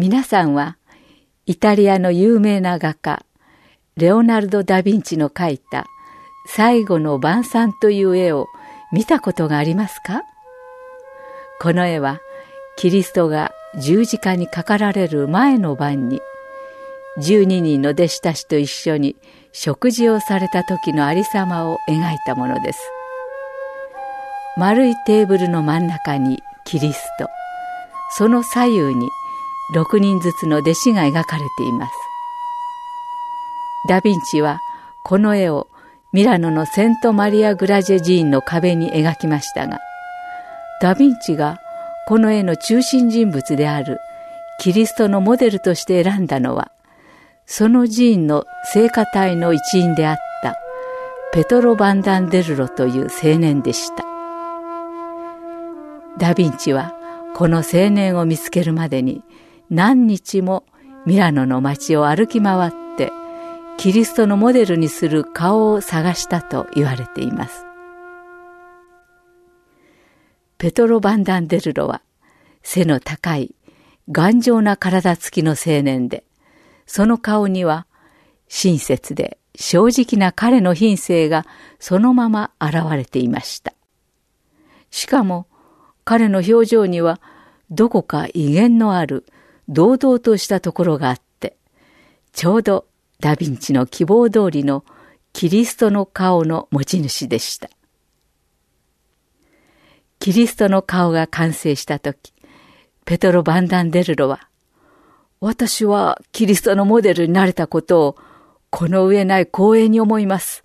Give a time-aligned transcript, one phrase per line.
[0.00, 0.78] 皆さんは
[1.44, 3.22] イタリアの有名な画家
[3.98, 5.84] レオナルド・ダ・ヴィンチの描いた
[6.46, 8.46] 最後の晩餐という絵を
[8.92, 10.22] 見たことがありますか？
[11.60, 12.18] この絵は
[12.78, 16.22] キリストが十字架にかかられる前の晩に
[17.18, 19.16] 12人の弟子たちと一緒に
[19.52, 22.80] 食事をされた時のありさまを描いたものです。
[24.56, 27.28] 丸いテーブルの真ん中にキリスト
[28.12, 29.06] その左右に
[29.74, 31.92] 6人ずつの弟子が描かれています。
[33.88, 34.60] ダ・ヴィンチは
[35.04, 35.68] この絵を
[36.12, 39.78] ミラノのセント・マリア・グラジェ寺院の壁に描きましたが
[40.82, 41.58] ダ・ヴィンチが
[42.08, 43.98] この絵の中心人物である
[44.58, 46.72] キリストのモデルとして選んだのは
[47.46, 50.56] その寺院の聖歌隊の一員であった
[51.32, 54.04] ペトロ・バンダンデルロという青年でした。
[56.18, 56.92] ダ・ヴィンチは
[57.34, 59.22] この青年を見つけるまでに
[59.70, 60.64] 何日も
[61.06, 63.12] ミラノの街を歩き回って
[63.78, 67.64] キリストのモデルにする顔を探したと言われています。
[70.58, 72.02] ペトロ・バンダンデルロは
[72.62, 73.54] 背の高い
[74.10, 76.24] 頑丈な体つきの青年で、
[76.84, 77.86] その顔には
[78.48, 81.46] 親切で正直な彼の品性が
[81.78, 83.72] そのまま現れていました。
[84.90, 85.46] しかも
[86.04, 87.20] 彼の表情には
[87.70, 89.24] どこか威厳のある
[89.70, 91.56] 堂々としたところがあって、
[92.32, 92.86] ちょうど
[93.20, 94.84] ダヴィンチの希望通りの
[95.32, 97.70] キリストの顔の持ち主でした。
[100.18, 102.34] キリストの顔が完成した時、
[103.04, 104.48] ペトロ・バンダンデルロは、
[105.40, 108.16] 私はキリストのモデルになれたことを
[108.68, 110.64] この上ない光栄に思います。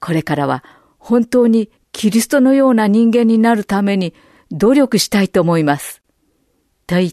[0.00, 0.64] これからは
[0.98, 4.14] 本当にキリストのような人間になるために
[4.50, 6.02] 努力したいと思います。
[6.86, 7.12] と言っ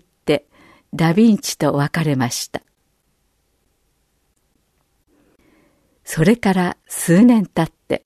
[0.94, 2.61] ダヴィンチと別れました。
[6.03, 8.03] それから数年経って、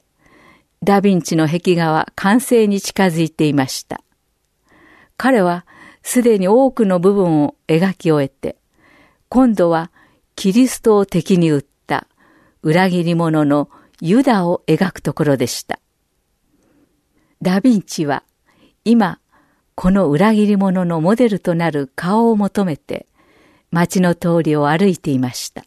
[0.83, 4.03] ダヴィンチの壁画は完成に近づいていました。
[5.15, 5.65] 彼は
[6.01, 8.57] すでに多くの部分を描き終えて、
[9.29, 9.89] 今度は
[10.35, 12.07] キリストを敵に撃った
[12.61, 13.69] 裏切り者の
[14.01, 15.79] ユダを描くところでした。
[17.41, 18.23] ダヴィンチは
[18.83, 19.19] 今
[19.75, 23.07] この裏切り者のモデルとなる顔を求めて
[23.71, 25.65] 町の通りを歩いていました。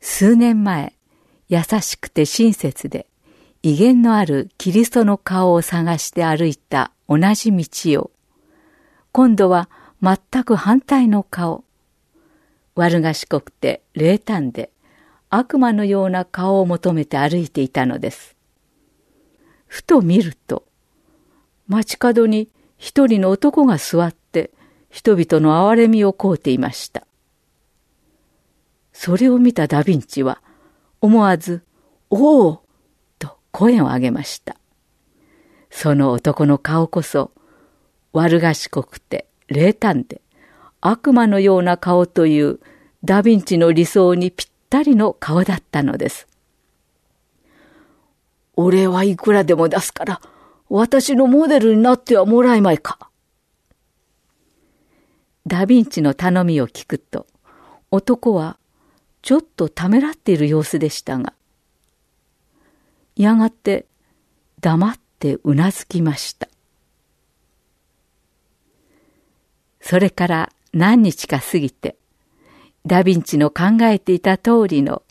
[0.00, 0.94] 数年前、
[1.48, 3.06] 優しくて親切で
[3.62, 8.10] 威厳のあるキリストの顔を探して歩いた同じ道を、
[9.12, 9.68] 今度は
[10.02, 11.64] 全く反対の顔、
[12.76, 14.70] 悪賢くて冷淡で
[15.30, 18.36] 悪魔のような顔を求めて歩いていたのです。
[19.66, 20.67] ふと見ると、
[21.68, 24.50] 街角に一人の男が座って
[24.90, 27.06] 人々の憐れみを請うていました。
[28.92, 30.40] それを見たダヴィンチは
[31.00, 31.62] 思わず、
[32.10, 32.62] おお
[33.18, 34.56] と声を上げました。
[35.70, 37.30] その男の顔こそ
[38.12, 40.22] 悪賢くて冷淡で
[40.80, 42.60] 悪魔のような顔という
[43.04, 46.26] ダヴィンチの理想にぴったりの顔だったのです。
[48.56, 50.20] 俺はいくらでも出すから
[50.68, 53.10] 私のモデルになってはもらえまいか。
[55.46, 57.26] ダヴィンチの頼みを聞くと、
[57.90, 58.58] 男は
[59.22, 61.32] ちょっとためらっている様子でしたが、
[63.16, 63.86] やがて
[64.60, 66.48] 黙ってうなずきました。
[69.80, 71.96] それから何日か過ぎて、
[72.84, 75.02] ダヴィンチの考えていた通りの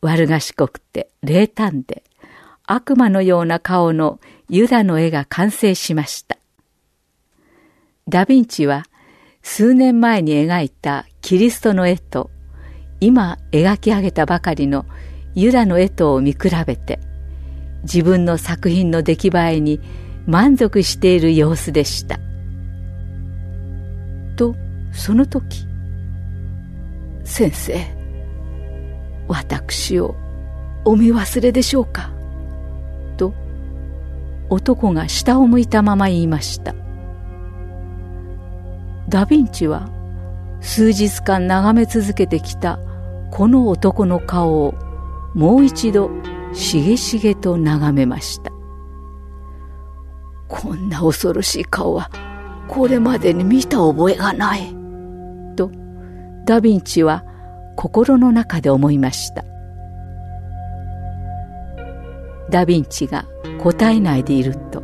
[0.00, 2.04] 悪賢くて冷淡で
[2.72, 6.38] 悪魔のような顔のユダの絵が完成しました。
[8.08, 8.84] ダヴィンチは
[9.42, 12.30] 数年前に描いたキリストの絵と
[13.00, 14.86] 今描き上げたばかりの
[15.34, 17.00] ユダの絵とを見比べて
[17.82, 19.80] 自分の作品の出来栄えに
[20.28, 22.20] 満足している様子でした。
[24.36, 24.54] と
[24.92, 25.66] その時
[27.24, 27.84] 先生
[29.26, 30.14] 私を
[30.84, 32.19] お見忘れでしょうか？
[34.50, 36.74] 男が下を向いたまま言いました。
[39.08, 39.88] ダヴィンチは
[40.60, 42.78] 数日間眺め続けてきた
[43.30, 44.74] この男の顔を
[45.34, 46.10] もう一度
[46.52, 48.52] しげしげと眺めました。
[50.48, 52.10] こんな恐ろしい顔は
[52.68, 54.74] これまでに見た覚えがない。
[55.56, 55.70] と
[56.44, 57.24] ダ・ヴィンチは
[57.76, 59.44] 心の中で思いました。
[62.50, 63.26] ダ・ヴィンチが
[63.58, 64.82] 答えないでいると。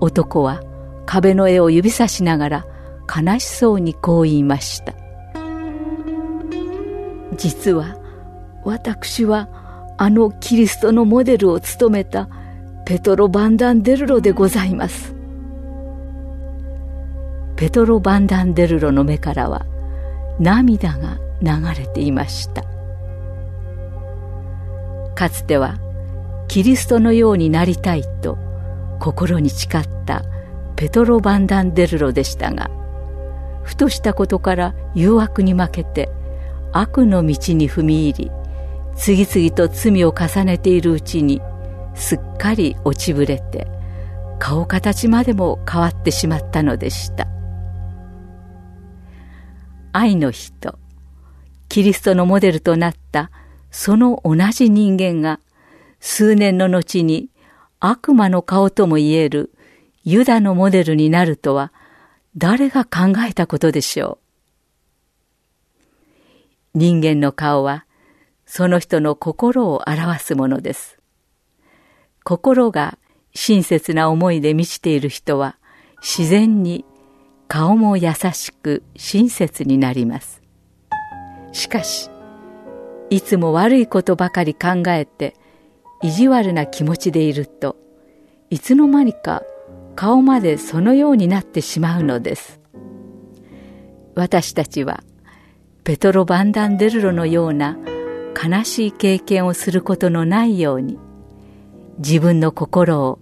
[0.00, 0.60] 男は
[1.06, 2.66] 壁の絵を指さしながら
[3.08, 4.94] 悲しそうにこう言いました。
[7.36, 7.96] 実は
[8.64, 9.48] 私は
[9.98, 12.28] あのキリストのモデルを務めた
[12.84, 15.14] ペトロ・バンダンデルロでございます。
[17.56, 19.64] ペトロ・バンダンデルロの目からは
[20.40, 22.64] 涙が流れていました。
[25.14, 25.78] かつては
[26.48, 28.38] キリストのようになりたいと
[29.00, 30.24] 心に誓った
[30.76, 32.70] ペトロ・バンダンデルロでしたが
[33.62, 36.10] ふとしたことから誘惑に負けて
[36.72, 38.30] 悪の道に踏み入り
[38.96, 41.40] 次々と罪を重ねているうちに
[41.94, 43.66] すっかり落ちぶれて
[44.38, 47.28] 顔形までも変わってしまったのでした。
[49.96, 50.76] 愛の人
[51.68, 53.30] キリストのモデルとなった
[53.70, 55.38] その同じ人間が
[56.06, 57.30] 数年の後に
[57.80, 59.50] 悪魔の顔ともいえる
[60.04, 61.72] ユダのモデルになるとは
[62.36, 64.18] 誰が考えたことでしょ
[66.74, 66.78] う？
[66.78, 67.86] 人間の顔は
[68.44, 70.98] その人の心を表すものです。
[72.22, 72.98] 心が
[73.34, 75.56] 親切な思いで満ちている人は
[76.02, 76.84] 自然に
[77.48, 80.42] 顔も優しく親切になります。
[81.52, 82.10] しかし、
[83.08, 85.34] いつも悪いことばかり考えて
[86.04, 87.76] 意地悪な気持ちでいると
[88.50, 89.42] いつの間にか
[89.96, 92.60] 顔までそのようになってしまうのです。
[94.14, 95.02] 私たちは
[95.82, 97.78] ペトロ・バンダンデルロのような
[98.36, 100.98] 悲しい経験をすることのないように
[101.96, 103.18] 自分の心を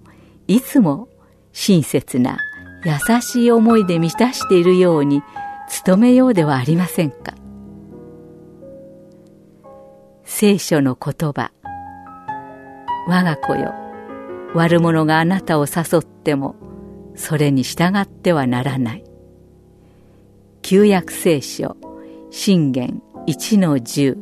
[0.48, 1.08] いつも
[1.52, 2.40] 親切な
[2.84, 5.22] 優しい思いで満たしているように
[5.86, 7.36] 努めようではありませんか。
[10.24, 11.52] 聖書の言葉
[13.06, 13.74] 我が子よ。
[14.54, 16.56] 悪者があなたを誘っても
[17.14, 19.04] それに従ってはならない。
[20.62, 21.76] 旧約聖書
[22.30, 24.18] 信玄一の十。